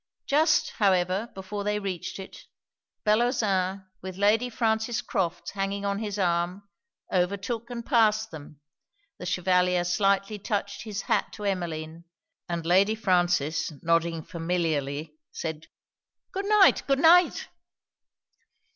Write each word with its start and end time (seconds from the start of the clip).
Just, 0.25 0.71
however, 0.71 1.29
before 1.35 1.63
they 1.63 1.77
reached 1.77 2.17
it, 2.17 2.45
Bellozane, 3.05 3.85
with 4.01 4.17
Lady 4.17 4.49
Frances 4.49 4.99
Crofts 4.99 5.51
hanging 5.51 5.85
on 5.85 5.99
his 5.99 6.17
arm, 6.17 6.67
overtook 7.13 7.69
and 7.69 7.85
passed 7.85 8.31
them: 8.31 8.61
the 9.19 9.27
Chevalier 9.27 9.83
slightly 9.83 10.39
touched 10.39 10.85
his 10.85 11.03
hat 11.03 11.31
to 11.33 11.43
Emmeline; 11.43 12.05
and 12.49 12.65
Lady 12.65 12.95
Frances, 12.95 13.71
nodding 13.83 14.23
familiarly, 14.23 15.17
said 15.31 15.67
'Good 16.33 16.47
night! 16.47 16.81
good 16.87 16.97
night!' 16.97 17.47